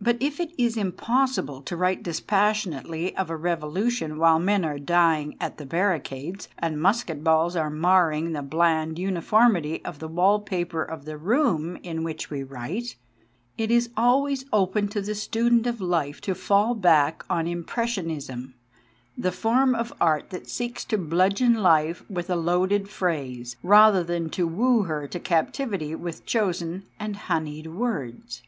But 0.00 0.16
if 0.18 0.40
it 0.40 0.50
is 0.58 0.76
impossible 0.76 1.62
to 1.62 1.76
write 1.76 2.02
dis 2.02 2.18
passionately 2.18 3.16
of 3.16 3.30
a 3.30 3.36
revolution 3.36 4.18
while 4.18 4.40
men 4.40 4.64
are 4.64 4.80
dying 4.80 5.36
at 5.40 5.58
the 5.58 5.64
barricades 5.64 6.48
and 6.58 6.82
musket 6.82 7.22
balls 7.22 7.54
are 7.54 7.70
marring 7.70 8.32
the 8.32 8.42
bland 8.42 8.98
uniformity 8.98 9.80
of 9.84 10.00
the 10.00 10.08
wall 10.08 10.40
paper 10.40 10.82
of 10.82 11.04
the 11.04 11.16
room 11.16 11.76
in 11.84 12.02
which 12.02 12.30
we 12.30 12.42
write, 12.42 12.96
it 13.56 13.70
is 13.70 13.90
always 13.96 14.44
open 14.52 14.88
to 14.88 15.00
the 15.00 15.14
student 15.14 15.68
of 15.68 15.80
life 15.80 16.20
to 16.22 16.34
fall 16.34 16.74
back 16.74 17.24
on 17.30 17.46
impressionism, 17.46 18.54
the 19.16 19.30
form 19.30 19.76
of 19.76 19.92
art 20.00 20.30
that 20.30 20.48
seeks 20.48 20.84
to 20.86 20.98
bludgeon 20.98 21.54
life 21.54 22.02
with 22.10 22.28
a 22.28 22.34
loaded 22.34 22.88
phrase, 22.88 23.54
rather 23.62 24.02
than 24.02 24.30
to 24.30 24.48
woo 24.48 24.82
her 24.82 25.06
to 25.06 25.20
captivity 25.20 25.94
with 25.94 26.26
chosen 26.26 26.82
and 26.98 27.14
honied 27.28 27.68
words. 27.68 28.42